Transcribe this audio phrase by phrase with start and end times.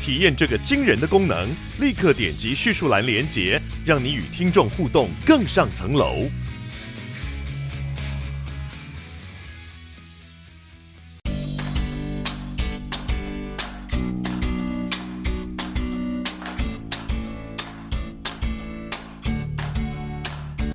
[0.00, 1.48] 体验这个惊人的功能，
[1.80, 6.28] 立刻点击叙述栏连接，让你与听众互动更上层楼。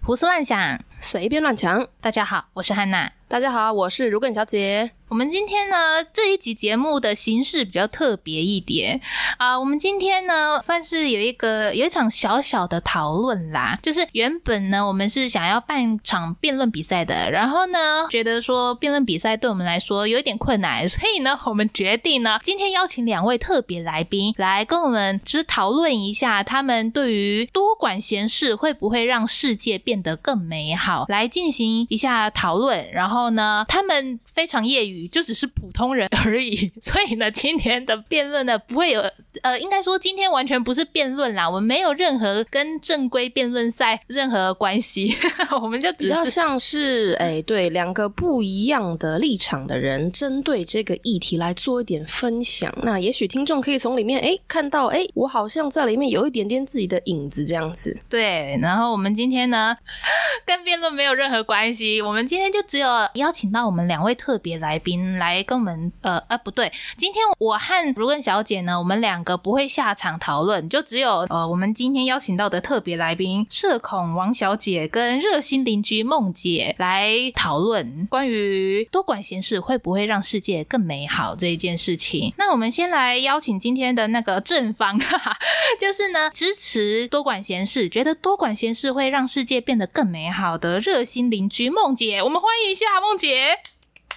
[0.05, 1.87] 胡思乱想，随便乱讲。
[1.99, 3.11] 大家好，我是汉娜。
[3.33, 4.91] 大家好，我是如更小姐。
[5.09, 8.99] 我们今天呢，这一集节目的形式比较特别一点
[9.37, 13.77] 啊、我们今天呢，算是有一个有一场小小的讨论啦。
[13.83, 32.89] 就是原本呢，我们是想要办场辩论比赛的，然后呢，觉得说辩论比赛对我们来说有一点困难， 所以呢，我们决定呢，今天邀请两位特别来宾来跟我们只讨论一下，他们对于多管闲事会不会让世界变得更美好，来进行一下讨论。
[32.91, 35.03] 然后呢，他们非常业余。
[35.13, 39.01] 就只是普通人而已， 所以呢，今天的辩论呢，不会有，
[39.43, 45.15] 呃，应该说今天完全不是辩论啦，我们没有任何跟正规辩论赛任何关系，
[45.61, 52.73] 我们就只是比较像是，哎，对，两个不一样的立场的人，针对这个议题来做一点分享。
[52.81, 57.95] 那也许听众可以从里面，哎，看到，哎，我好像在里面有一点点自己的影子这样子。
[58.09, 59.75] 对，然后我们今天呢，
[60.45, 64.93] 跟辩论没有任何关系，我们今天就只有邀请到我们两位特别来宾。
[65.17, 82.33] 来跟我们呃呃不对，今天我和如根小姐呢，我们两个不会下场讨论，就只有呃我们今天邀请到的特别来宾社恐王小姐跟热心邻居梦姐来讨论关于多管闲事会不会让世界更美好这一件事情。
[82.37, 85.37] 那我们先来邀请今天的那个正方，哈哈，
[85.79, 93.57] 就是呢支持多管闲事，觉得多管闲事会让世界变得更美好的热心邻居梦姐，我们欢迎一下梦姐。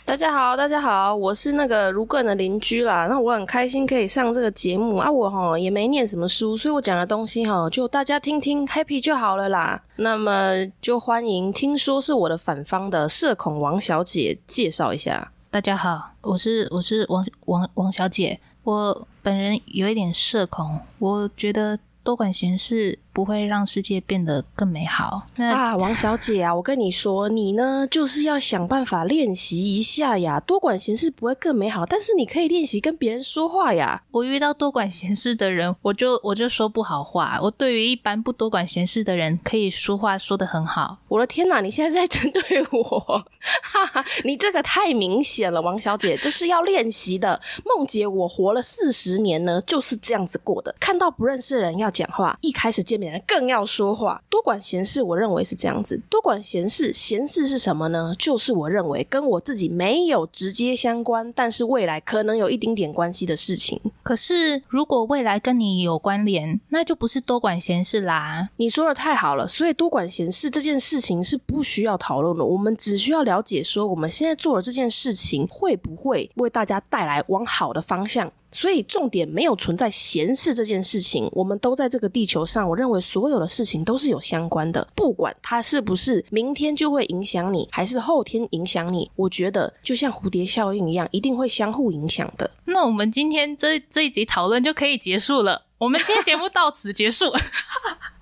[0.05, 3.07] 大家好，大家好，我是那个如更的邻居啦。
[3.09, 9.83] 那我很开心可以上这个节目啊，我哈也没念什么书，所以我讲的东西哈就大家听听 happy 就好了啦。
[9.97, 15.33] 那么就欢迎听说是我的反方的社恐王小姐介绍一下。
[15.51, 25.23] 大家好，我是我是王王王小姐，我本人有一点社恐，我觉得多管闲事不会让世界变得更美好。
[25.37, 30.39] 那啊，王小姐啊，我跟你说，你呢就是要想办法练习一下呀。
[30.41, 34.03] 多管闲事不会更美好，但是你可以练习跟别人说话呀。
[34.11, 37.41] 我遇到多管闲事的人，我就我就说不好话。
[37.43, 40.99] 我对于一般不多管闲事的人，可以说话说得很好。
[41.09, 43.01] 我的天哪，你现在在针对我？
[43.63, 47.41] 哈哈，你这个太明显了，王小姐，这是要练习的。
[47.65, 50.75] 梦姐，我活了四十年呢，就是这样子过的。
[50.79, 53.06] 看到不认识的人要讲话，一开始见面。
[53.27, 56.01] 更要说话，多管闲事，我认为是这样子。
[56.09, 58.13] 多管闲事，闲事是什么呢？
[58.19, 63.81] 就是我认为跟我自己没有直接相关，但是未来可能有一丁点关系的事情。
[64.03, 68.49] 可是如果未来跟你有关联，那就不是多管闲事啦。
[68.57, 72.45] 你说的太好了，所以多管闲事这件事情是不需要讨论的。
[72.45, 78.31] 我们只需要了解说，我们现在做的这件事情会不会为大家带来往好的方向。
[78.57, 82.67] 所以重点没有存在闲事这件事情，我们都在这个地球上。
[82.67, 92.51] 我认为所有的事情都是有相关的，不管它是不是明天就会影响你，还是后天影响你，我觉得就像蝴蝶效应一样，一定会相互影响的。
[92.65, 95.66] 那我们今天这这一集讨论就可以结束了。
[95.79, 97.27] 我们今天节目到此结束。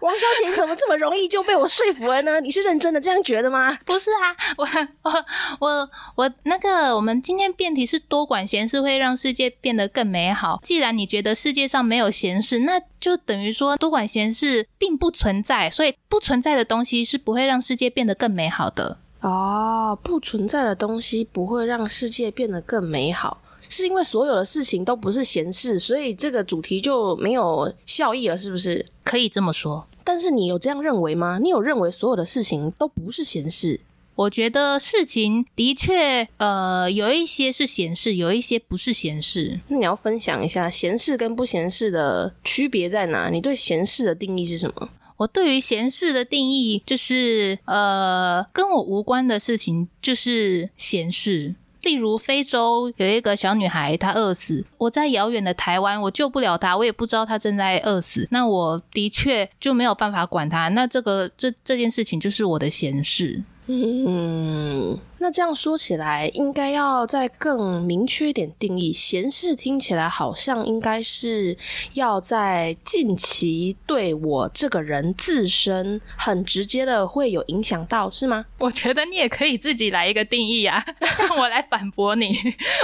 [0.01, 2.39] 王小姐，你怎么这么容易就被我说服了呢？
[2.43, 3.79] 你是认真的这样觉得吗？
[3.87, 4.67] 不是啊，我
[5.03, 5.25] 我
[5.61, 10.61] 我我那个，我们今天辩题是多管闲事会让世界变得更美好。
[10.63, 18.99] 既然你觉得世界上没有闲事，那就等于说多管闲事并不存在，所以不存在的东西是不会让世界变得更美好的。
[19.21, 23.39] 哦，不存在的东西不会让世界变得更美好。
[23.69, 28.85] 是因为所有的事情都不是闲事，所以这个主题就没有效益了，是不是？
[29.03, 29.87] 可以这么说。
[30.03, 31.39] 但是你有这样认为吗？
[31.41, 33.81] 你有认为所有的事情都不是闲事？
[34.17, 39.59] 我觉得事情的确，呃，有一些是闲事，有一些不是闲事。
[39.67, 43.29] 那你要分享一下闲事跟不闲事的区别在哪？
[43.29, 44.89] 你对闲事的定义是什么？
[45.17, 51.55] 我对于闲事的定义就是，呃，跟我无关的事情就是闲事。
[51.85, 63.43] 例如非洲有一个小女孩，她饿死，我在遥远的台湾，我救不了她，我也不知道她正在饿死，那我的确就没有办法管她，那这个这这件事情就是我的闲事。
[63.67, 68.93] 嗯，那这样说起来，应该要再更明确一点定义。
[68.93, 71.57] 闲事听起来好像应该是
[71.95, 78.45] 要在近期对我这个人自身很直接的会有影响到，是吗？
[78.59, 80.85] 我觉得你也可以自己来一个定义啊，
[81.19, 82.37] 让我来反驳你。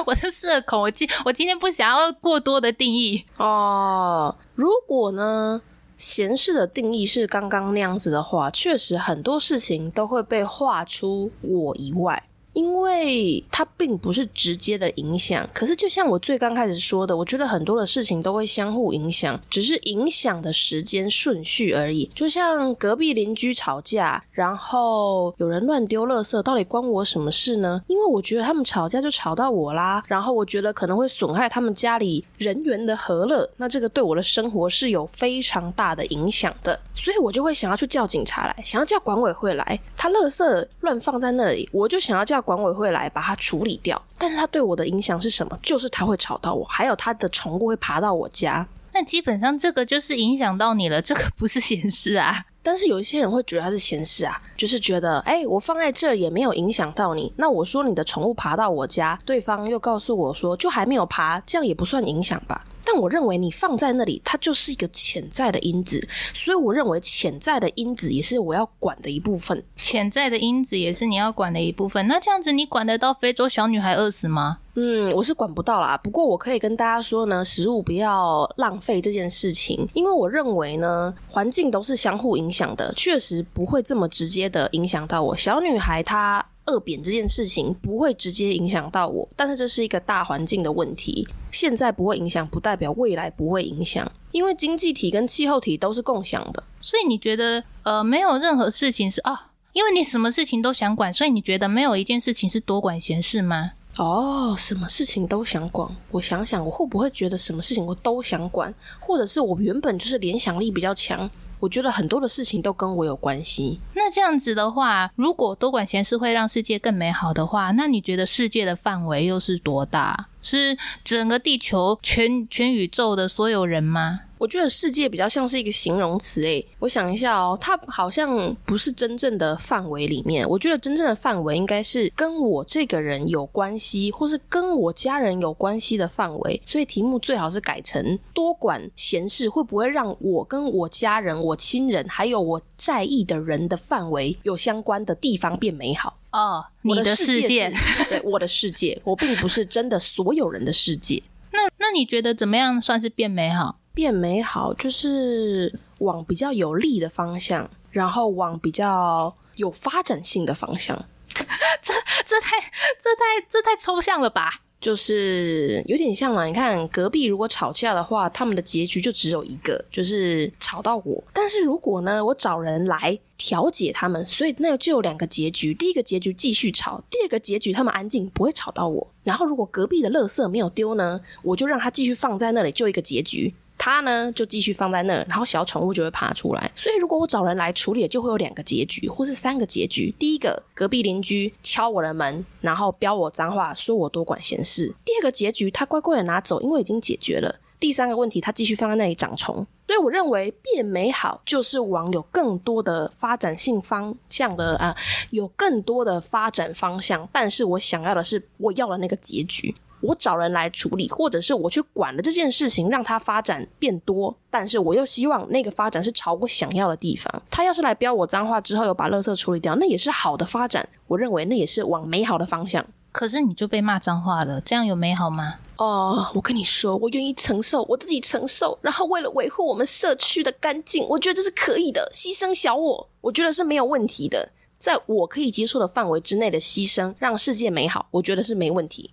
[0.07, 4.35] 我是社恐，我今我今天不想要过多的定义哦。
[4.55, 5.61] 如果呢？
[6.01, 12.30] 闲事的定义是刚刚那样子的话，确实很多事情都会被划出我以外。
[12.53, 22.11] 因为它并不是直接的影响，可是就像我最刚开始说的，我觉得很多的事情都会相互影响，只是影响的时间顺序而已。
[22.13, 27.81] 就像隔壁邻居吵架，然后有人乱丢垃圾，到底关我什么事呢？
[27.87, 42.40] 因为我觉得他们吵架就吵到我啦，然后我觉得可能会损害他们家里人员的和乐，那这个对我的生活是有非常大的影响的，所以我就会想要去叫警察来，想要叫管委会来，他垃圾乱放在那里，我就想要叫。
[42.41, 45.59] 管委会来把它处理掉，但是它对我的影响是什么？
[45.63, 48.67] 就是它会吵到我，还有它的宠物会爬到我家。
[48.93, 52.45] 那基本上这个就是影响到你了，这个不是闲事啊。
[52.63, 57.33] 但是有一些人会觉得它是闲事啊，就是觉得，哎，我放在这儿也没有影响到你。
[57.37, 62.67] 那我说你的宠物爬到我家，对方又告诉我说，就还没有爬，这样也不算影响吧？
[62.85, 69.63] 但我认为你放在那里，它就是一个潜在的因子，所以我认为潜在的因子也是我要管的一部分。
[69.77, 72.07] 潜在的因子也是你要管的一部分。
[72.07, 74.59] 那这样子，你管得到非洲小女孩饿死吗？
[74.75, 75.97] 嗯，我是管不到啦。
[75.99, 85.37] 不过我可以跟大家说呢，食物不要浪费这件事情，因为我认为呢，环境都是相互影响的，确实不会这么直接的影响到我。
[85.37, 86.45] 小女孩她。
[86.67, 91.27] 饿扁这件事情不会直接影响到我，但是这是一个大环境的问题。
[91.51, 96.63] 现在不会影响，不代表未来不会影响，因为经济体跟气候体都是共享的。
[96.81, 99.39] 所以你觉得，呃，没有任何事情是啊、哦，
[99.73, 103.73] 因为你什么事情都想管，所以你觉得没有一件事情是多管闲事吗？
[103.99, 105.91] 哦，什么事情都想管。
[106.13, 111.29] 我想想，我会不会觉得什么事情我都想管，或者是我原本就是联想力比较强？
[111.61, 113.79] 我觉得很多的事情都跟我有关系。
[113.95, 120.30] 那这样子的话，如果多管闲事会让世界更美好的话，那你觉得世界的范围又是多大？
[120.43, 124.21] 是整个地球、全全宇宙的所有人吗？
[124.39, 130.49] 我觉得世界比较像是一个形容词，诶，我想一下哦，它好像不是真正的范围里面。
[130.49, 136.63] 我觉得真正的范围应该是跟我这个人有关系，或是跟我家人有关系的范围。
[136.65, 146.17] 所以题目最好是改成多管闲事，会不会让我跟我家人、我亲人，还有我在意的人的范围有相关的地方变美好？
[146.33, 147.73] 哦，你的世界，
[148.09, 151.23] 对，我的世界，我并不是真的所有人的世界。
[151.53, 153.79] 那那你觉得怎么样算是变美好？
[153.93, 160.97] 变美好就是往比较有利的方向，然后往比较有发展性的方向。
[161.83, 161.95] 这
[162.25, 162.59] 这太
[163.01, 164.61] 这太这太抽象了吧？
[164.81, 171.23] 就是有点像嘛，你看隔壁如果吵架的话，他们的结局就只有一个，就是吵到我。
[171.35, 179.07] 但是如果呢，我找人来调解他们，所以那就有两个结局：第一个结局继续吵，第二个结局他们安静，不会吵到我。
[179.23, 183.53] 然后如果隔壁的垃圾没有丢呢，我就让他继续放在那里，就一个结局。
[183.83, 186.71] 它呢就继续放在那，然后小宠物就会爬出来。
[186.75, 190.15] 所以如果我找人来处理，就会有两个结局，或是三个结局。
[190.19, 194.95] 第一个，隔壁邻居敲我的门，然后飙我脏话，说我多管闲事。
[195.03, 197.59] 第二个结局，他乖乖的拿走，因为已经解决了。
[197.81, 199.67] 第三个问题，他继续放在那里长虫。
[199.87, 204.95] 所以我认为变美好就是往有更多的发展性方向的啊，
[205.31, 207.27] 有更多的发展方向。
[207.33, 209.75] 但是我想要的是我要的那个结局。
[210.01, 214.35] 我找人来处理，或者是我去管了这件事情，让它发展变多。
[214.51, 217.43] 但是我又希望那个发展是朝我想要的地方。
[217.51, 220.89] 他要是来标我脏话之后，又把垃圾处理掉，那也是好的发展。
[221.07, 222.85] 我认为那也是往美好的方向。
[223.13, 225.57] 可是你就被骂脏话了，这样有美好吗？
[225.79, 228.79] 哦，我跟你说，我愿意承受，我自己承受。
[228.83, 234.49] 然后为了维护我们社区的干净，我觉得这是可以的，牺牲小我，我觉得是没有问题的。
[234.79, 239.11] 在我可以接受的范围之内的牺牲，让世界美好，我觉得是没问题。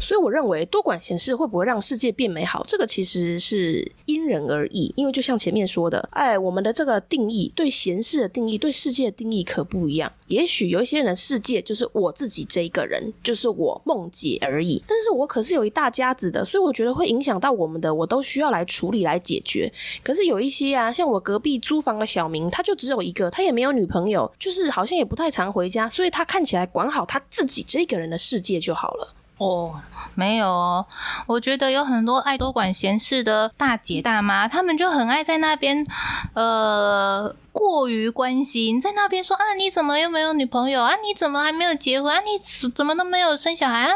[0.00, 2.64] 所以我认为多管闲事会不会让世界变美好？
[2.66, 10.10] 这个其实是因人而异，因为就像前面说的，哎，我们的这个定义对闲事的定义对世界的定义可不一样。
[10.28, 14.82] 也许有一些人世界就是我自己这一个人，就是我梦姐而已。
[14.86, 19.72] 但是我可是有一大家子的，所以我觉得会影响到我们的，我都需要来处理来解决。
[20.02, 29.14] 可是有一些啊，像我隔壁租房的小明，他就只有一个，他也没有女朋友，就是好像也不太常回家，所以他看起来管好他自己这个人的世界就好了。
[29.38, 29.80] 哦，
[30.14, 30.86] 没有哦，
[31.26, 35.86] 我觉得有很多爱多管闲事的大姐大妈，他们就很爱在那边，
[36.34, 40.94] 呃，过于关心，在那边说啊，你怎么又没有女朋友啊？
[40.96, 42.20] 你怎么还没有结婚啊？
[42.20, 43.92] 你怎么都没有生小孩啊？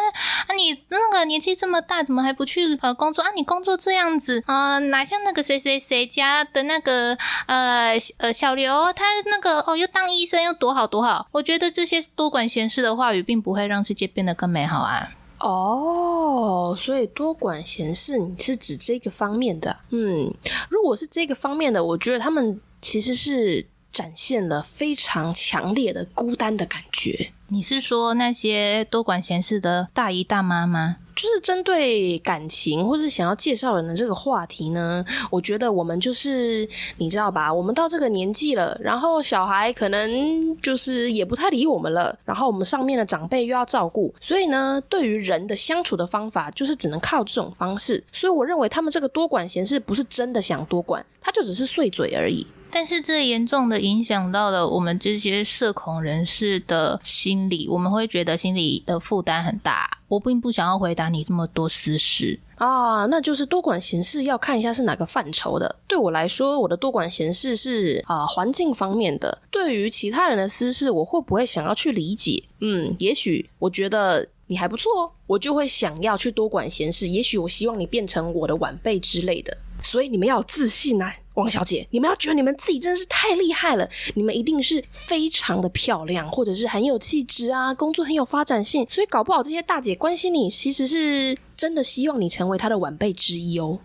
[0.47, 3.31] 啊，你那个年纪这么大，怎么还不去呃工作啊？
[3.35, 11.27] 你工作这样子啊，哪像那个谁谁谁家的那个呃呃小刘，他那个哦又当医生又多好多好。
[11.33, 15.09] 我觉得这些多管闲事的话语，并不会让世界变得更美好啊。
[15.43, 19.77] 哦，所以多管闲事，你是指这个方面的？
[19.91, 20.33] 嗯，
[20.71, 27.33] 如果是这个方面的，我觉得他们其实是展现了非常强烈的孤单的感觉。
[27.49, 30.97] 你是说那些多管闲事的大姨大妈吗？
[31.23, 48.03] 就是针对感情或是想要介绍人的这个话题呢，我觉得我们就是你知道吧，我们到这个年纪了，然后小孩可能就是也不太理我们了，然后我们上面的长辈又要照顾，所以呢，对于人的相处的方法就是只能靠这种方式。
[48.11, 52.45] 所以我认为他们这个多管闲事不是真的想多管，他就只是碎嘴而已。
[52.73, 59.99] 但是这严重的影响到了我们这些社恐人士的心理，我们会觉得心理的负担很大。
[60.09, 65.77] 我并不想要回答你这么多私事啊，那就是多管闲事，要看一下是哪个范畴的。
[65.87, 69.41] 对我来说，我的多管闲事是啊环境方面的。
[69.51, 72.43] 对于其他人的私事，我会不会想要去理解？
[72.61, 77.09] 嗯，也许我觉得你还不错，我就会想要去多管闲事。
[77.09, 79.57] 也许我希望你变成我的晚辈之类的。
[79.83, 93.79] 所以你们要有自信啊，王小姐，你们要觉得你们自己真是太厉害了，你们一定是非常的漂亮，或者是很有气质啊，工作很有发展性，所以搞不好这些大姐关心你，其实是真的希望你成为她的晚辈之一哦。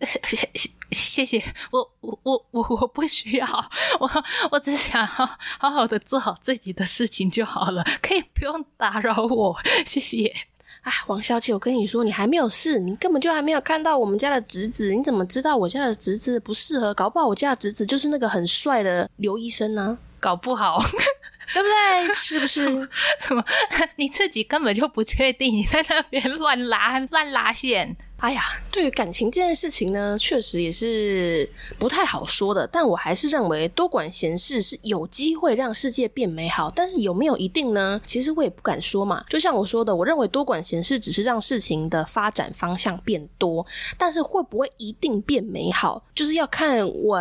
[0.00, 0.48] 谢谢
[0.90, 3.46] 谢谢，我我我我我不需要，
[3.98, 4.10] 我
[4.50, 5.24] 我只想好
[5.58, 10.34] 好好的做好自己的事情就好了，可以不用打扰我，谢谢。
[10.82, 16.94] 啊，王小姐，我跟你说，你还没有试，你根本就还没有看到我们家的侄子，你怎么知道我家的侄子不适合？
[16.94, 19.98] 搞不好我家的侄子就是那个很帅的刘医生呢？
[20.18, 20.82] 搞不好，
[21.52, 22.14] 对不对？
[22.14, 22.64] 是不是？
[23.20, 23.44] 什么？
[23.96, 27.96] 你自己根本就不确定，你在那边乱拉乱拉线。
[28.20, 31.48] 哎呀，对于感情这件事情呢，确实也是
[31.78, 32.66] 不太好说的。
[32.66, 37.98] 但我还是认为多管闲事是有机会让世界变美好，但是有没有一定呢？
[38.04, 39.24] 其实我也不敢说嘛。
[39.30, 43.64] 就像我说的，我认为多管闲事只是让事情的发展方向变多，
[43.96, 47.18] 但是会不会一定变美好，就是要看我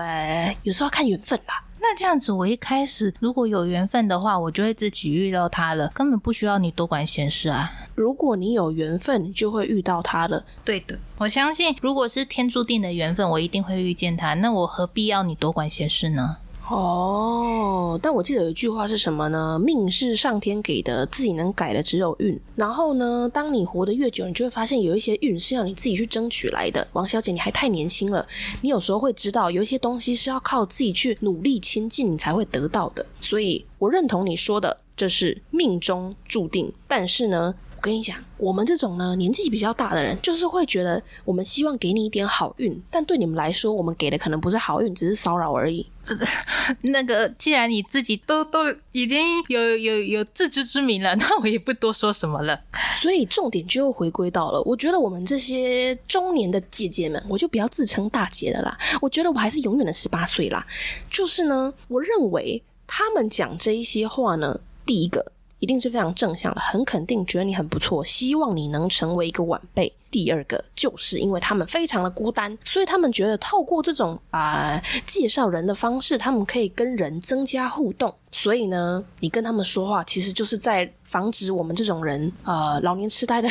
[0.63, 1.63] 有时候要看缘分啦。
[1.81, 7.71] 那这样子，我一开始如果有缘分的话，我就会自己遇到他了，根本不需要你多管闲事啊。
[7.95, 10.43] 如果你有缘分，你就会遇到他了。
[10.63, 14.33] 对的，我相信，如果是天注定的缘分，我一定会遇见他。
[14.35, 16.37] 那我何必要你多管闲事呢？
[16.69, 19.59] 哦，但我记得有一句话是什么呢？
[19.59, 22.39] 命是上天给的，自己能改的只有运。
[22.55, 26.87] 然后呢，当你活得越久，你就会发现有一些运是要你自己去争取来的。
[26.93, 28.23] 王小姐，你还太年轻了，
[28.61, 33.03] 你有时候会知道有一些东西是要靠自己去努力亲近，你才会得到的。
[33.19, 36.71] 所以我认同你说的，这是命中注定。
[36.87, 45.87] 但是呢，我跟你讲，我们这种呢年纪比较大的人，就是会觉得我们希望给你一点好运，但对你们来说，我们给的可能不是好运，只是骚扰而已。
[46.83, 52.59] 那个，既然你自己都都已经有有有自知之明了，那我也不多说什么了。
[52.95, 58.77] 所以重点就回归到了，我觉得我们这些中年的姐姐们，我就不要自称大姐的啦。
[59.01, 60.67] 我觉得我还是永远的十八岁啦。
[61.09, 65.31] 就是呢，我认为他们讲这一些话呢，第一个。
[65.59, 69.93] 一定是非常正向的，很肯定，觉得你很不错，希望你能成为一个晚辈。
[70.11, 78.13] 第二个就是因为他们非常的孤单，所以他们觉得透过这种啊、介绍人的方式，他们可以跟人增加互动。
[78.31, 83.49] 所以呢，你跟他们说话，其实就是在防止我们这种人呃老年痴呆的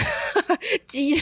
[0.86, 1.20] 几率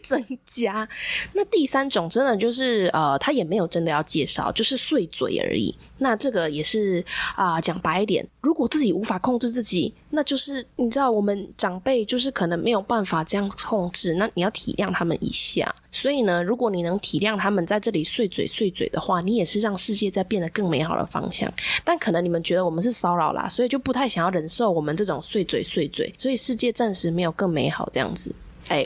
[0.00, 0.88] 增加。
[1.32, 5.76] 那第三种真的就是呃，他也没有真的要介绍，就是碎嘴而已。
[5.98, 7.04] 那这个也是
[7.34, 14.14] 啊，讲白一点，如果自己无法控制自己，那就是你知道，我们长辈就是可能没有办法这样控制。
[14.14, 15.74] 那你要体谅他们一下。
[15.90, 21.52] 所以呢，如果你能体谅他们在这里碎嘴碎嘴的话，你也是让世界在变得更美好的方向。
[21.84, 28.34] 但可能你们觉得我们是骚扰啦，所以就不太想要忍受我们这种碎嘴碎嘴，所以世界暂时没有更美好这样子。
[28.68, 28.84] 哎，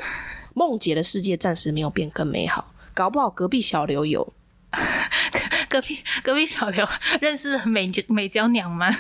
[0.55, 4.33] 梦姐的世界暂时没有变更美好，搞不好隔壁小刘有。
[5.71, 6.87] 隔壁隔壁小刘
[7.21, 8.91] 认识美美娇娘吗？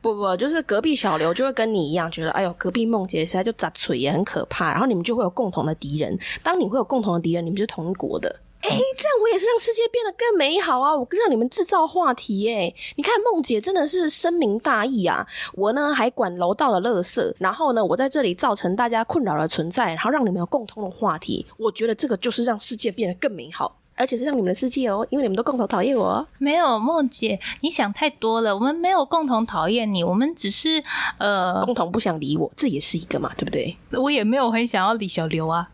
[0.00, 6.18] 不不，就是隔壁小刘就会跟你一样，觉得哎呦，隔壁梦姐实在就砸嘴也很可怕，然后你们就会有共同的敌人。
[6.42, 8.40] 当你会有共同的敌人，你们就同一国的。
[8.60, 10.92] 哎、这样我也是让世界变得更美好啊！
[10.92, 15.24] 我让你们制造话题，哎，你看梦姐真的是深明大义啊！
[15.54, 21.46] 我呢还管楼道的垃圾，然后呢我在这里造成大家困扰的存在，然后让你们有共通的话题。
[21.56, 23.77] 我觉得这个就是让世界变得更美好。
[23.98, 26.26] 而且是让你们的世界哦，因为你们都共同讨厌我。
[26.38, 28.54] 没有，梦姐，你想太多了。
[28.54, 30.82] 我们没有共同讨厌你，我们只是
[31.18, 33.76] 呃，共同不想理我，这也是一个嘛，对不对？
[33.92, 35.68] 我也没有很想要理小刘啊，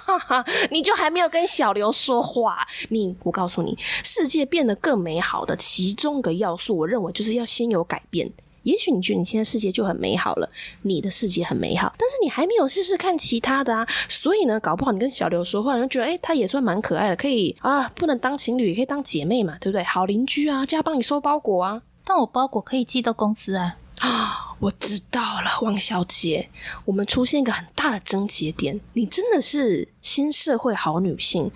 [0.70, 2.66] 你就还没有跟小刘说话。
[2.88, 8.32] 你，我告诉你，世界变得更美好的其中一个要素，我认为就是要先有改变。
[8.62, 10.50] 也许你觉得你现在世界就很美好了，
[10.82, 13.86] 你的世界很美好，但是你还没有试试看其他的啊。
[14.08, 19.82] 所以呢，搞不好你跟小刘说话，你就觉得诶，他也算蛮可爱的，可以啊，不能当情侣，也可以当姐妹嘛，对不对？
[19.84, 23.76] 好邻居啊，叫他帮你收包裹啊，但我包裹可以寄到公司啊。
[24.00, 26.48] 啊， 我知道了，汪小姐，
[26.84, 28.78] 我们出现一个很大的症结点。
[28.92, 31.50] 你真的是新社会好女性，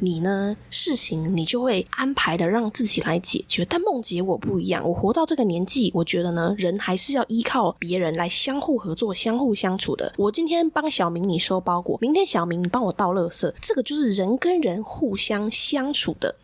[0.00, 3.64] 你呢，事情你就会安排的让自己来解决。
[3.64, 10.12] 但梦姐我不一样，我活到这个年纪，我觉得呢，人还是要依靠别人来相互合作、相互相处的。
[10.16, 16.34] 我今天帮小明你收包裹，明天小明你帮我倒垃圾，这个就是人跟人互相相处的。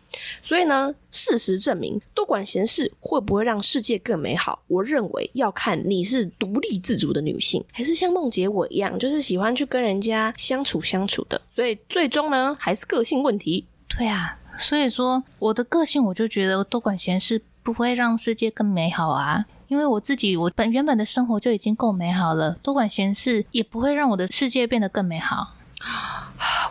[0.41, 4.61] 所以呢，事实证明，多管闲事会不会让世界更美好？
[4.67, 11.41] 我认为要看你是独立自主的女性，还是像梦姐我一样，就是喜欢去跟人家相处相处的。
[11.55, 13.65] 所以最终呢，还是个性问题。
[13.87, 19.45] 对啊，所以说我的个性，我就觉得多管闲事不会让世界更美好啊。
[19.67, 25.55] 因为我自己，我本原本的生活就已经够美好了，多管闲事也不会让我的世界变得更美好。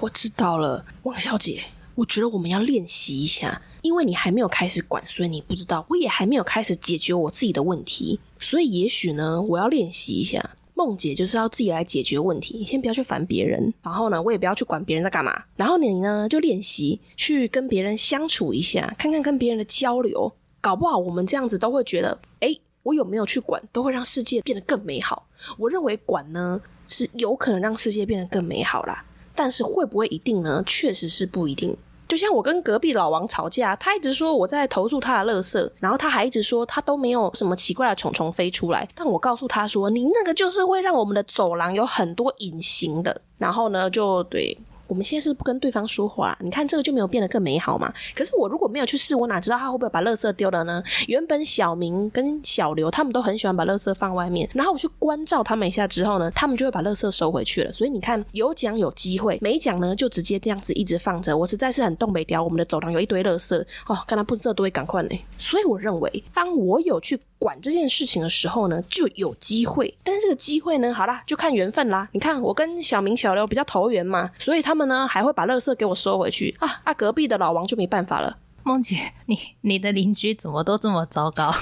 [0.00, 1.62] 我知道了，王小姐。
[1.94, 5.84] 我觉得我们要练习一下，因为你还没有开始管，所以你不知道。
[5.90, 10.56] 我也还没有开始解决我自己的问题，所以也许呢，我要练习一下。
[10.74, 15.44] 梦姐就是要自己来解决问题，你先不要去烦别人，然后呢，我也不要去管别人在干嘛。
[15.54, 25.28] 然后你呢，就练习去跟别人相处一下，看看跟别人的交流，搞不好我们这样子都会觉得，诶，我有没有去管，都会让世界变得更美好。
[25.58, 29.04] 我认为管呢，是有可能让世界变得更美好啦。
[29.34, 30.62] 但是会不会一定呢？
[30.66, 31.76] 确实是不一定。
[32.08, 38.86] 就像我跟隔壁老王吵架，他一直说我在投诉他的垃圾，然后他还一直说他都没有什么奇怪的虫虫飞出来。
[38.94, 43.18] 但我告诉他说，你那个就是会让我们的走廊有很多隐形的。
[43.38, 44.56] 然后呢，就对。
[44.92, 47.90] 我们现在是不，跟对方说话，你看这个就没有变得更美好嘛？
[48.14, 50.82] 可是我如果没有去试，我哪知道他会不会把垃圾丢了呢？
[51.08, 57.72] 原本小明跟小刘他们都很喜欢把垃圾放外面，然后我去关照他们一下之后呢，他们就会把垃圾收回去了。
[57.72, 61.34] 所以你看，有奖有机会，没奖呢就直接这样子一直放着。
[61.34, 65.18] 我实在是很东北雕，我们的走廊有一堆垃圾哦，看他不知道都会赶快呢。
[65.38, 67.18] 所以我认为，当我有去。
[67.42, 69.92] 管这件事情的时候呢，就有机会。
[70.04, 72.08] 但是这个机会呢，好啦，就看缘分啦。
[72.12, 76.94] 你看，我跟小明、小刘比较投缘嘛，所以他们呢还会把垃圾给我收回去啊啊！
[76.94, 78.38] 隔壁的老王就没办法了。
[78.64, 81.52] 梦姐，你你的邻居怎么都这么糟糕？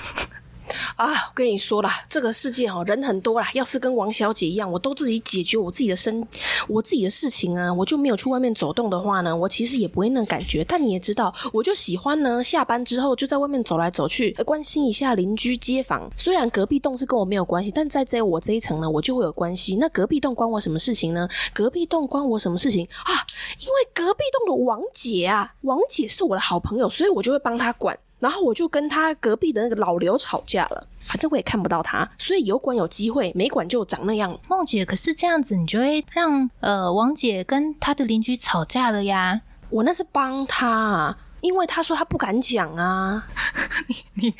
[0.97, 3.49] 啊，我跟你说啦，这个世界哦，人很多啦。
[3.55, 6.27] 要是跟王小姐一样，我都自己解决我自己的生，
[6.69, 10.65] 我自己的事情啊，我就没有去外面走动的话呢，我其实也不会那感觉。
[10.65, 16.11] 但你也知道，我就喜欢呢，下班之后就在外面走来走去，关心一下邻居街坊。
[16.17, 19.77] 虽然隔壁栋是跟我没有关系，但在这我这一层呢，我就会有关系。
[19.77, 21.29] 那隔壁栋关我什么事情呢？
[21.53, 23.13] 隔壁栋关我什么事情啊？
[23.61, 27.99] 因为隔壁栋的王姐啊，王姐是我的好朋友，所以我就会帮她管。
[28.21, 34.39] 然后我就跟他隔壁的那个老刘吵架了，反正我也看不到他，所以有管有机会，没管就长那样。
[34.47, 39.41] 梦姐，可是这样子，你就会让呃王姐跟她的邻居吵架了呀？
[39.71, 43.27] 我那是帮他啊，因为他说他不敢讲啊。
[43.87, 44.35] 你你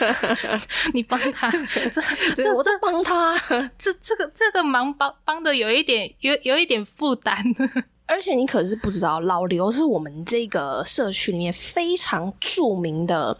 [0.94, 1.50] 你帮他，
[1.92, 2.02] 这
[2.34, 3.38] 这我在帮他，
[3.78, 7.44] 这这个这个忙帮帮的有一点有有一点负担。
[8.08, 13.36] 而且你可是不知道，老刘是我们这个社区里面非常著名的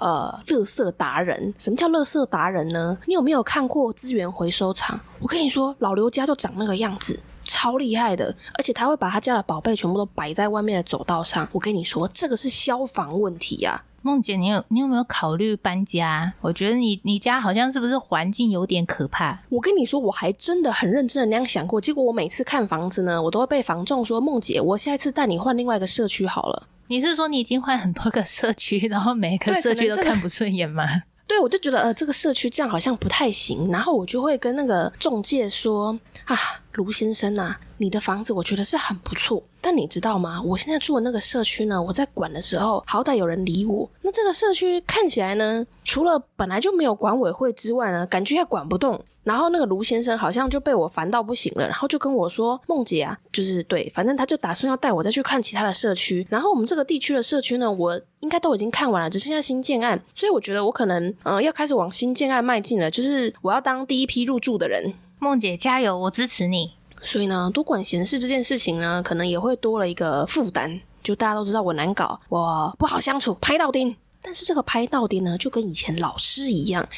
[0.00, 1.52] 呃，乐色达人。
[1.58, 2.96] 什么叫乐色达人呢？
[3.06, 4.98] 你有没有看过资源回收厂？
[5.20, 8.34] 我跟你说，老刘家就长那个样子，超厉害的。
[8.58, 11.46] 而且他会把他家的宝贝全部都摆在外面的走道上。
[11.52, 13.84] 我跟你说，这个是消防问题呀、啊。
[14.06, 16.32] 梦姐，你有你有没有考虑搬家？
[16.40, 19.36] 我觉得你你家好像是不是环境有点可怕？
[19.48, 21.80] 我跟你说，我还真的很认真的那样想过。
[21.80, 30.84] 结果我每次看房子呢，我都会被房仲说：“梦姐，我下一次带你换另外一个社区好了。”你是说你已经换很多个社区，然后每个社区都看不顺眼吗？
[31.26, 36.38] 对， 我就觉得呃，这个社区这样好像不太行，然后我就会跟那个中介说啊，
[36.76, 40.40] 卢先生呐、啊，你的房子我觉得是很不错，但你知道吗？
[40.42, 43.88] 我现在住的那个社区呢，我在管的时候，好歹有人理我。
[44.02, 49.02] 那这个社区看起来呢，除了本来就没有管委会之外呢，感觉也管不动。
[49.24, 56.24] 然后那个卢先生好像就被我烦到不行了，然后就跟我说：“梦姐啊，就是对，反正他就打算要带我再去看其他的社区。
[56.30, 64.94] 然后我们这个地区的社区呢，我应该都已经看完了，只剩下新建案，所以我觉得我可能嗯、呃、要开始往新建案迈进了，就是我要当第一批入住的人。
[65.18, 66.72] 梦姐加油，我支持你。
[67.02, 70.80] 所以呢，多管闲事这件事情呢，可能也会多了一个负担。
[71.02, 73.94] 就大家都知道我难搞，我不好相处，拍到钉。
[74.20, 76.88] 但是这个拍到钉呢，就跟以前老师一样，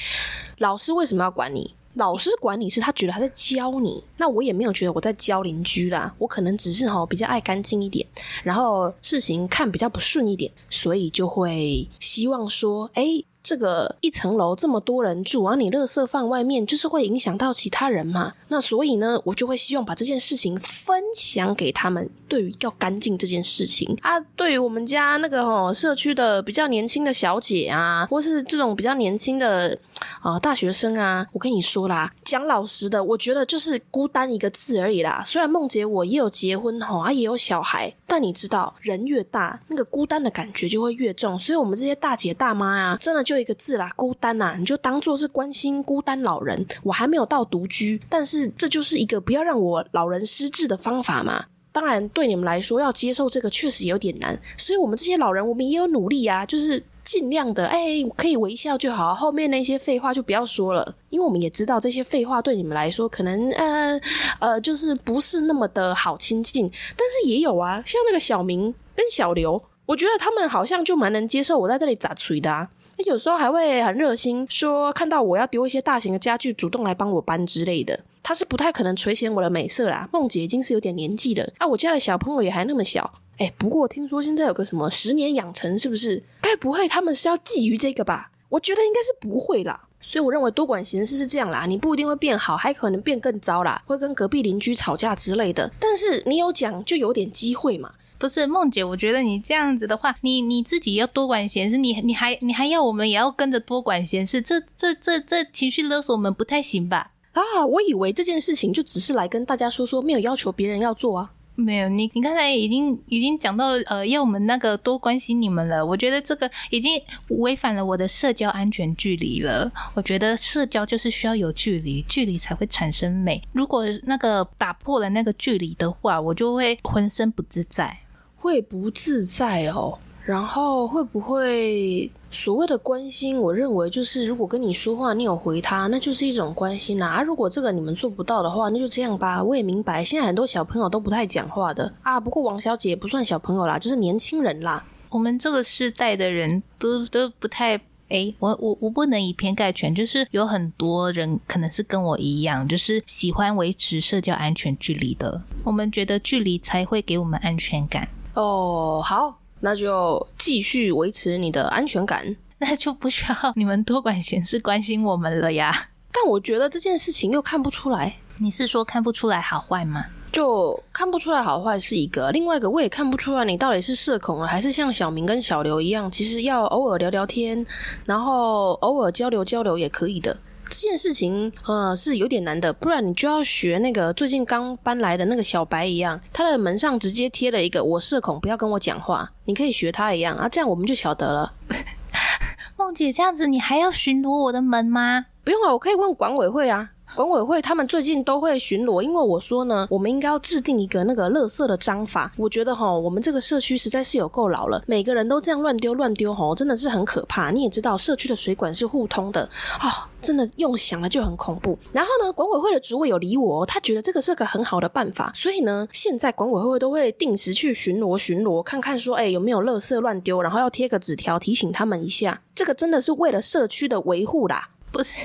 [0.58, 1.74] 老师为什么要管你？
[1.94, 8.06] 老师管你是他觉得他在教你，那我也没有觉得我在教邻居啦，我可能只是齁比较爱干净一点，
[8.44, 18.32] 然后事情看比较不顺一点，所以就会希望说，诶这个一层楼这么多人住，然后你垃圾放外面，就是会影响到其他人嘛。
[18.48, 22.08] 那所以呢，我就会希望把这件事情分享给他们。
[22.28, 29.74] 对于要干净这件事情啊，对于我们家那个吼社区的比较年轻的小姐啊，或是这种比较年轻的
[30.20, 35.22] 啊、大学生啊，我跟你说啦，讲老实的，我觉得就是孤单一个字而已啦。
[35.24, 41.38] 虽然梦姐我也有结婚吼，啊也有小孩，但你知道，人越大，那个孤单的感觉就会越重。
[41.38, 44.56] 所以，我们这些大姐大妈啊，真的就一个字啦，孤单呐、啊。
[44.58, 46.66] 你就当做是关心孤单老人。
[46.82, 51.44] 我还没有到独居，但是这就是一个不要让我老人失智的方法嘛。
[51.70, 54.36] 当然，对你们来说要接受这个确实有点难。
[54.56, 59.14] 所以，我们这些老人，我们也有努力啊，就是尽量的，哎，可以微笑就好。
[59.14, 63.98] 后面那些废话就不要说了，因为我们也知道这些废话对你们来说可能呃
[64.40, 66.70] 呃，就是不是那么的好亲近。
[66.94, 72.68] 但是也有啊，像那个小明跟小刘，我觉得他们好像就蛮能接受我在这里砸锤的啊。
[73.06, 77.98] 有时候还会很热心，说看到我要丢一些大型的家具，主动来帮我搬之类的。
[78.22, 80.06] 他是不太可能垂涎我的美色啦。
[80.12, 83.10] 梦姐已经是有点年纪了啊，我家的小朋友也还那么小。
[83.38, 86.22] 哎，不过听说现在有个什么十年养成，是不是？
[86.40, 88.30] 该不会他们是要觊觎这个吧？
[88.48, 89.88] 我觉得应该是不会啦。
[90.00, 95.70] 所以我认为多管闲事是这样啦，你不一定会变好，还可能变更糟啦，会跟隔壁邻居吵架之类的。
[95.80, 97.92] 但是你有讲就有点机会嘛。
[98.18, 107.12] 不是梦姐，我觉得你这样子的话，你你自己要多管闲事，你你还你还要我们也要跟着多管闲事，这这这这情绪勒索我们不太行吧？
[107.32, 111.30] 啊，我以为这件事情就只是来跟大家说说，没有要求别人要做啊。
[111.60, 115.84] 没有，你你刚才已经已经讲到呃，要我们那个多关心你们了。
[115.84, 119.68] 我觉得这个已经违反了我的社交安全距离了。
[119.94, 123.42] 我觉得社交就是需要有距离，距离才会产生美。
[123.50, 127.98] 如果那个打破了那个距离的话，我就会浑身不自在。
[128.36, 133.40] 会不自在哦，然后会不会所谓的关心？
[133.40, 137.06] 我认为就是如果跟你说话，你有回他，那就是一种关心啦。
[137.08, 139.42] 啊，如果这个你们做不到的话，那就这样吧。
[139.42, 142.20] 我也明白，现在很多小朋友都不太讲话的啊。
[142.20, 144.84] 不过王小姐不算小朋友啦，就是年轻人啦。
[145.08, 155.40] 我们这个世代的人都都不太诶，我我我不能以偏概全，就是有很多人可能是跟我一样，就是喜欢维持社交安全距离的。
[155.64, 158.06] 我们觉得距离才会给我们安全感。
[158.34, 165.88] 哦，好，那就继续维持你的安全感， 那就不需要你们多管闲事关心我们了呀。
[166.12, 170.04] 但我觉得这件事情又看不出来，你是说看不出来好坏吗？
[170.30, 177.64] 就看不出来好坏是一个，另外一个我也看不出来你到底是社恐了，还是像小明跟小刘一样，其实要偶尔聊聊天，
[178.04, 180.36] 然后偶尔交流交流也可以的。
[180.70, 191.52] 这件事情，呃，是有点难的，不然你就要学那个最近刚搬来的那个小白一样，他的门上直接贴了一个“我社恐，不要跟我讲话”，你可以学他一样啊，这样我们就晓得了。
[192.76, 195.26] 梦姐，这样子你还要巡逻我的门吗？
[195.42, 196.90] 不用啊，我可以问管委会啊。
[197.18, 202.32] 管委会他们最近都会巡逻，因为我说呢，我们应该要制定一个那个垃圾的章法。
[202.36, 207.50] 我觉得哈，我们这个社区实在是有够老了，每个人都这样乱丢乱丢，齁，真的是很可怕。
[207.50, 209.40] 你也知道，社区的水管是互通的，
[209.80, 211.76] 啊、哦，真的用想了就很恐怖。
[211.90, 222.42] 然后呢，管委会的主委有理我，他觉得这个是个很好的办法，所以呢，现在管委会都会定时去巡逻巡逻，看看说，哎，有没有垃圾乱丢，然后要贴个纸条提醒他们一下。
[222.54, 224.68] 这个真的是为了社区的维护啦。
[224.90, 225.16] 不是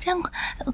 [0.00, 0.20] 这样，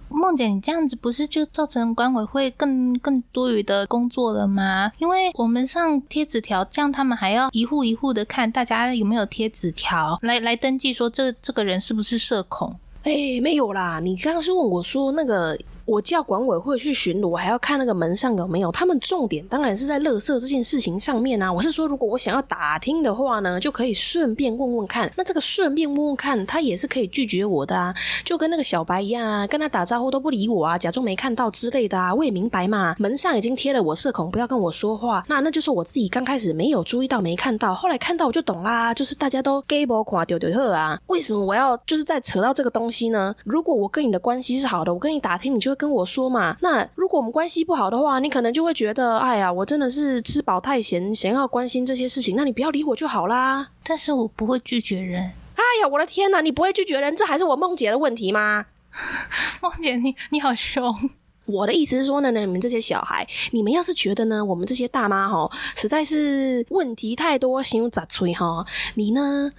[0.09, 4.91] 梦姐，你这样子不是就造成管委会更更多余的工作了吗？
[4.99, 12.75] 因为我们上贴纸条，这样他们还要一户一户的看大家有没有贴纸条，来来登记说这这个人是不是社恐？
[13.03, 15.59] 哎、没有啦，你刚刚是问我说那个。
[15.87, 18.73] 我叫管委会去巡逻，我还要看那个门上有没有。
[18.73, 21.51] 他们重点当然是在垃圾这件事情上面啊。
[21.51, 25.11] 我是说，如果我想要打听的话呢，就可以顺便问问看。
[25.17, 27.95] 那这个顺便问问看，他也是可以拒绝我的啊，
[28.25, 32.13] 就跟那个小白一样啊，跟他打招呼都不理我啊，假装没看到之类的啊。
[32.13, 35.25] 我也明白嘛，门上已经贴了我社恐，不要跟我说话。
[35.29, 38.93] 那那就是我自己刚开始没有注意到，没看到，后来看到我就懂啦。
[38.93, 41.01] 就是大家都给我夸丢丢特啊。
[41.07, 43.33] 为什么我要就是再扯到这个东西呢？
[43.45, 46.57] 如果我跟你的关系是好的，我跟你打听，你就跟我说嘛。
[46.61, 53.69] 那如果我们关系不好的话，你可能就会觉得，哎呀，我真的是吃饱太闲，想要关心这些事情，那你不要理我就好啦。
[53.85, 55.23] 但是我不会拒绝人。
[55.55, 58.67] 哎呀，我的天哪，你不会拒绝人，这还是我梦姐的问题吗？
[59.63, 60.93] 梦姐，你你好凶。
[61.45, 69.53] 我的意思是说呢，你们这些小孩，你们要是觉得呢，我们这些大妈哈，实在是问题太多，心杂碎哈，你呢，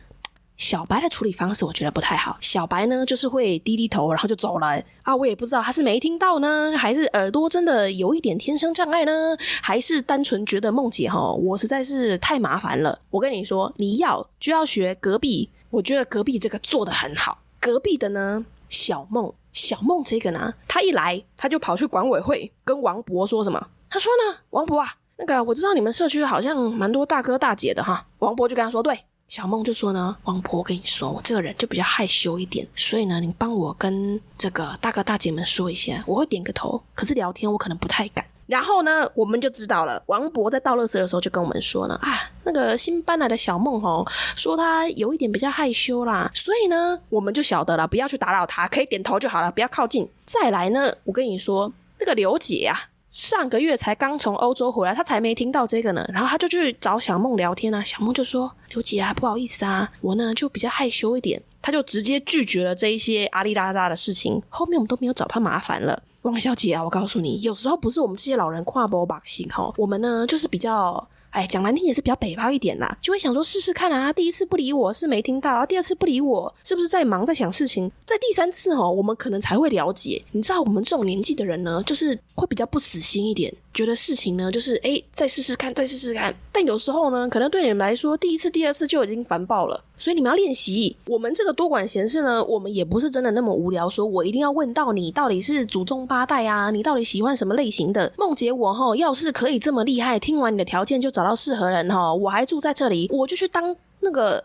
[0.58, 2.36] 小白的处理方式我觉得不太好。
[2.42, 5.16] 小白呢，就是会低低头，然后就走了啊。
[5.16, 13.00] 我也不知道他是没听到呢，还是耳朵真的有一点天生障碍呢，还是单纯觉得梦姐哈，我实在是太麻烦了。
[13.12, 17.38] 我跟你说，你要就要学隔壁，我觉得隔壁这个做的很好。
[17.60, 19.32] 隔壁的呢，小梦。
[19.54, 23.68] 小梦这个呢，他一来他就跑去管委会跟王博说什么？
[23.90, 28.06] 他说呢，王博啊，那个我知道你们社区好像蛮多大哥大姐的哈。
[28.20, 29.00] 王博就跟他说，对。
[29.28, 38.26] 小梦就说呢，王博，我跟你说，我这个人就比较害羞一点，所以呢，你帮我跟这个大哥大姐们说一下，我会点个头，可是聊天我可能不太敢。
[38.46, 40.02] 然后呢，我们就知道了。
[40.06, 50.08] 王博在倒垃圾的时候就跟我们说呢，啊，那个新搬来的小梦哦，说他有一点比较害羞啦，所以呢，我们就晓得了，不要去打扰他，可以点头就好了，不要靠近。
[50.26, 52.80] 再来呢，我跟你说，那个刘姐啊，
[53.18, 66.00] 上个月才刚从欧洲回来，他才没听到这个呢，然后他就去找小梦聊天啊，小梦就说，刘姐啊，不好意思啊，我呢就比较害羞一点，他就直接拒绝了这一些阿里拉扎的事情，后面我们都没有找他麻烦了。
[66.22, 74.12] 王小姐啊，我告诉你，有时候不是我们这些老人跨波把心哈，我们呢就是比较，哎，讲难听也是比较北方一点啦，就会想说试试看啊。
[74.12, 77.92] 第一次不理我是没听到，啊，第二次不理我是不是在忙在想事情？
[78.08, 80.20] 在第三次哦，我们可能才会了解。
[80.32, 83.54] 你知道我们这种年纪的人呢，就是会比较不死心一点。
[83.72, 86.34] 觉得事情呢，就是哎，再试试看，再试试看。
[86.52, 89.80] 但有时候呢，可能对你们来说，第一次、第二次就已经烦爆了。
[89.98, 90.96] 所以你们要练习。
[91.08, 98.12] 我们这个多管闲事呢，我们也不是真的那么无聊，说我一定要问到你到底是祖宗八代啊，你到底喜欢什么类型的？
[98.18, 104.44] 梦姐我哈，要是可以这么厉害，听完你的条件就找到适合人哈，我还住在这里，我就去当那个。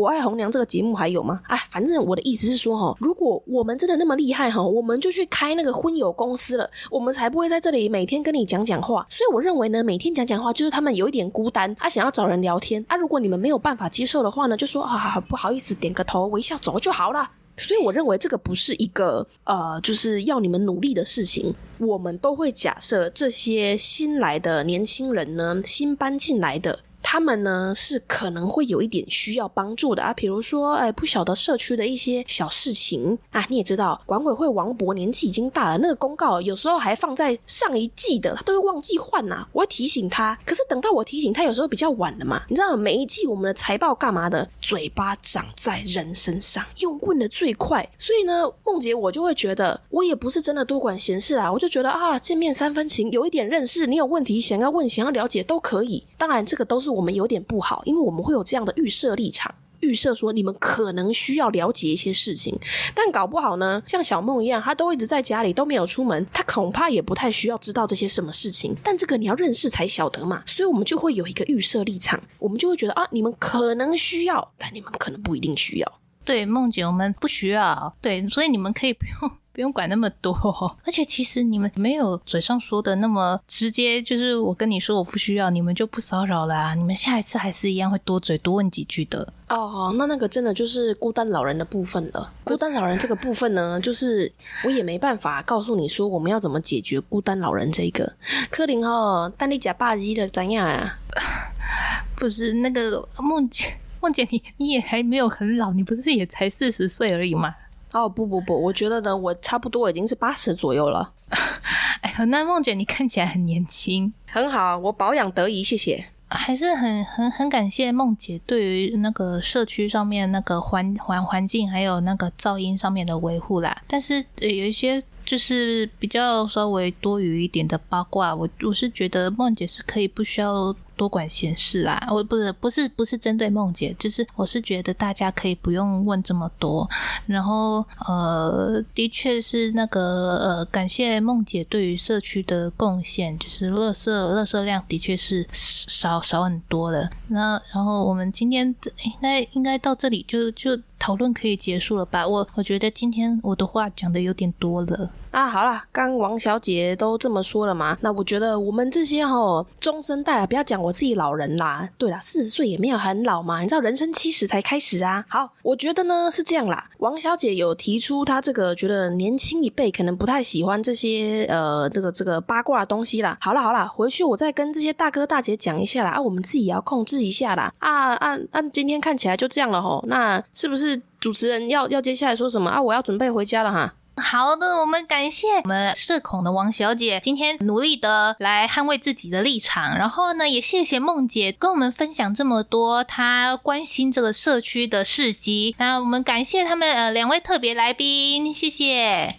[0.00, 1.42] 我爱红娘这个节目还有吗？
[1.46, 9.06] 哎，反正我的意思是说哈，如果我们真的那么厉害哈，我们就去开那个婚友公司了，我们才不会在这里每天跟你讲讲话。
[9.10, 12.96] 所以我认为呢，每天讲讲话就是他们有一点孤单，他想要找人聊天啊。
[12.96, 17.30] 如果你们没有办法接受的话呢，就说啊，不好意思，点个头，微笑走就好了。
[17.58, 21.54] 所以我认为这个不是一个呃，就是要你们努力的事情。
[21.76, 26.78] 我们都会假设这些新来的年轻人呢，新搬进来的。
[27.02, 33.44] 他们呢是可能会有一点需要帮助的啊，比如说，哎，不晓得社区的一些小事情啊。
[33.48, 39.46] 你也知道，管委会王博年纪已经大了，那个公告有时候还放在上一季的，他都会忘记换呐。
[39.52, 42.42] 我会提醒他，可是等到我提醒他，有时候比较晚了嘛。
[42.48, 44.48] 你知道，每一季我们的财报干嘛的？
[44.60, 47.88] 嘴巴长在人身上，用问的最快。
[47.98, 56.04] 所以呢，梦姐我就会觉得，我也不是真的多管闲事啦，我就觉得啊，见面三分情，有一点认识，你有问题想要问、想要了解都可以。
[56.16, 57.00] 当然，这个都是我。
[57.00, 62.54] 们有点不好，因为我们会有这样的预设立场，预设说你们可能需要了解一些事情，
[62.94, 68.76] 但搞不好呢，像小梦一样，他都一直在家里都没有出门，他恐怕也不太需要知道这些什么事情。
[68.84, 75.92] 但这个你要认识才晓得嘛，所以我们就会有一个预设立场，我们就会觉得啊，你们可能需要，但你们可能不一定需要。
[76.22, 79.32] 对，梦姐，我们不需要，对，所以你们可以不用。
[79.52, 80.32] 不用管那么多，
[80.86, 86.74] 而且其实你们没有嘴上说的那么直接，就是我跟你说我不需要，你们就不骚扰啦。
[86.74, 89.32] 你们下一次还是一样会多嘴多问几句的。
[89.48, 92.32] 哦，那那个真的就是孤单老人的部分了。
[92.44, 94.32] 孤单老人这个部分呢，就是
[94.64, 98.12] 我也没办法告诉你说我们要怎么解决孤单老人这个。
[98.50, 100.98] 柯林哦，但你假霸机的怎样啊？
[102.16, 107.54] 不是那个梦姐，梦姐你你也还没有很老，你不是也才四十岁而已吗？
[107.92, 111.12] 哦不不不，我觉得呢，我差不多已经是八十左右了。
[112.02, 116.04] 哎呦，那梦姐你看起来很年轻，很好，我保养得宜，谢谢。
[116.28, 123.82] 还是很很很感谢梦姐对于那个社区上面那个环环环境还有那个噪音上面的维护啦。
[123.88, 130.74] 但是有一些就是比较稍微多余一点的八卦，我我是觉得梦姐是可以不需要。
[131.00, 136.86] 多管闲事啦，我不是不是不是针对梦姐，就是我是觉得大家可以不用问这么多。
[137.24, 147.10] 然后呃，的确是那个呃，感谢梦姐对于社区的贡献，就是垃圾垃圾量的确是少少很多的。
[147.28, 148.66] 那然后我们今天
[149.04, 152.28] 应该应该到这里就就讨论可以结束了吧？
[152.28, 155.10] 我我觉得今天我的话讲的有点多了。
[155.30, 160.90] 啊，好啦，刚王小姐都这么说了嘛，那我觉得我们这些齁中生代啊，不要讲我。
[160.90, 161.88] 我自己老人啦。
[161.96, 165.24] 对啦，四十岁也没有很老嘛，你知道人生七十才开始啊。
[165.28, 166.90] 好，我觉得呢是这样啦。
[166.98, 173.38] 王小姐有提出她这个觉得年轻一辈可能不太喜欢这些呃这个这个八卦的东西啦。
[173.40, 176.10] 好啦好啦，回去我再跟这些大哥大姐讲一下啦。
[176.10, 177.72] 啊，我们自己也要控制一下啦。
[177.78, 178.60] 啊啊啊！
[178.72, 182.82] 今天看起来就这样了吼，那是不是主持人要要接下来说什么啊？
[182.82, 183.94] 我要准备回家了哈。
[184.16, 195.74] 好的，我们感谢我们社恐的王小姐今天努力的来捍卫自己的立场，然后呢，也谢谢梦姐跟我们分享这么多她关心这个社区的事迹。
[195.78, 199.36] 那我们感谢他们呃两位特别来宾，谢谢。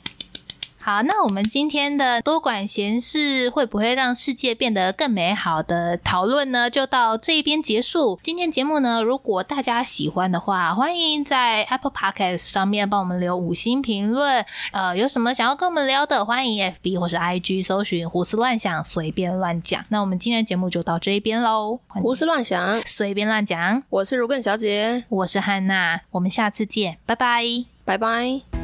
[0.84, 6.70] 好，那我们今天的多管闲事会不会让世界变得更美好的讨论呢？
[6.70, 8.20] 就到这一边结束。
[8.24, 14.44] 今天节目呢，如果大家喜欢的话，欢迎在 Apple Podcast 上面帮我们留五星评论。
[14.72, 19.86] 呃，有什么想要跟我们聊的，欢迎 FB 或是 IG 搜寻“胡思乱想”，随便乱讲。
[19.90, 21.80] 那我们今天的节目就到这一边喽。
[21.90, 23.84] 胡思乱想，随便乱讲。
[23.90, 27.44] 我是如更小姐，我是汉娜，我们下次见，拜拜，
[27.86, 28.61] 拜拜。